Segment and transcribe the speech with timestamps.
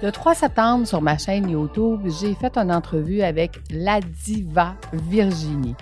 [0.00, 5.74] Le 3 septembre, sur ma chaîne YouTube, j'ai fait une entrevue avec la diva Virginie.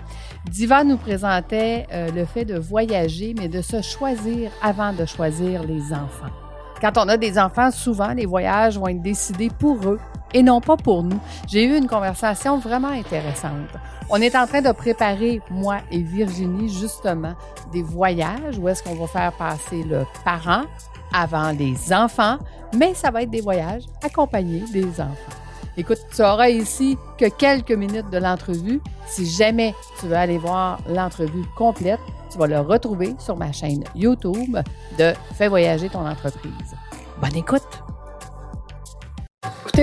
[0.49, 5.61] Diva nous présentait euh, le fait de voyager, mais de se choisir avant de choisir
[5.61, 6.33] les enfants.
[6.81, 9.99] Quand on a des enfants, souvent, les voyages vont être décidés pour eux
[10.33, 11.19] et non pas pour nous.
[11.47, 13.69] J'ai eu une conversation vraiment intéressante.
[14.09, 17.33] On est en train de préparer, moi et Virginie, justement,
[17.71, 20.63] des voyages où est-ce qu'on va faire passer le parent
[21.13, 22.37] avant les enfants,
[22.77, 25.37] mais ça va être des voyages accompagnés des enfants.
[25.75, 28.81] Écoute, tu auras ici que quelques minutes de l'entrevue.
[29.05, 31.99] Si jamais tu veux aller voir l'entrevue complète,
[32.31, 34.57] tu vas le retrouver sur ma chaîne YouTube
[34.97, 36.51] de Fais voyager ton entreprise.
[37.21, 37.86] Bonne écoute!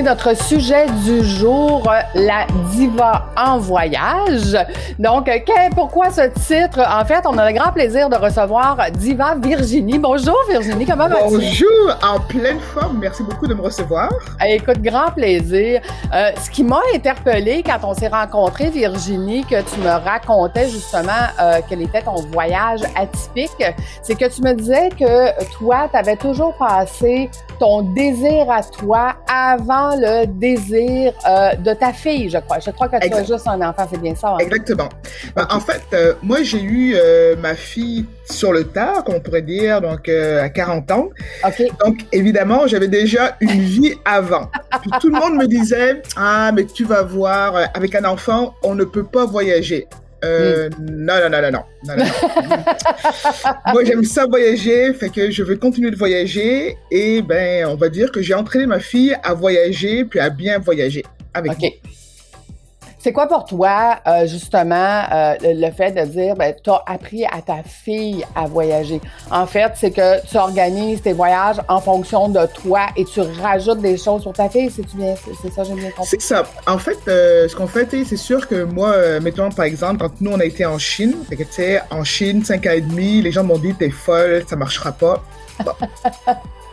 [0.02, 4.56] Notre sujet du jour, la diva en voyage.
[4.98, 5.30] Donc,
[5.74, 6.80] pourquoi ce titre?
[6.80, 9.98] En fait, on a le grand plaisir de recevoir Diva Virginie.
[9.98, 11.34] Bonjour Virginie, comment vas-tu?
[11.34, 12.98] Bonjour, en pleine forme.
[12.98, 14.08] Merci beaucoup de me recevoir.
[14.44, 15.80] Eh, écoute, grand plaisir.
[16.12, 21.12] Euh, ce qui m'a interpellée quand on s'est rencontrés, Virginie, que tu me racontais justement
[21.41, 23.64] euh, quel était ton voyage atypique,
[24.02, 29.14] c'est que tu me disais que toi, tu avais toujours passé ton désir à toi
[29.28, 32.58] avant le désir euh, de ta fille, je crois.
[32.58, 34.30] Je crois que tu as juste un enfant, c'est bien ça.
[34.30, 34.38] Hein?
[34.38, 34.88] Exactement.
[35.34, 39.20] Ben, en fait, euh, moi, j'ai eu euh, ma fille sur le tard, comme on
[39.20, 41.08] pourrait dire, donc à 40 ans.
[41.84, 44.50] Donc, évidemment, j'avais déjà une vie avant.
[44.80, 48.74] Puis tout le monde me disait, ah, mais tu vas voir, avec un enfant, on
[48.74, 49.86] ne peut pas voyager.
[50.25, 51.97] Euh, non, non, non, non, non.
[51.97, 52.05] non,
[53.72, 56.77] Moi, j'aime ça voyager, fait que je veux continuer de voyager.
[56.91, 60.58] Et ben, on va dire que j'ai entraîné ma fille à voyager, puis à bien
[60.58, 61.70] voyager avec moi.
[63.05, 67.27] C'est quoi pour toi, euh, justement, euh, le, fait de dire, ben, tu as appris
[67.27, 68.98] à ta fille à voyager?
[69.30, 73.82] En fait, c'est que tu organises tes voyages en fonction de toi et tu rajoutes
[73.82, 76.12] des choses sur ta fille, c'est bien, c'est ça, j'ai bien compris?
[76.12, 76.44] C'est ça.
[76.66, 80.31] En fait, euh, ce qu'on fait, c'est sûr que moi, mettons, par exemple, quand nous,
[80.31, 83.21] on a été en Chine, fait que, tu sais, en Chine, 5 ans et demi,
[83.21, 85.22] les gens m'ont dit, t'es folle, ça marchera pas.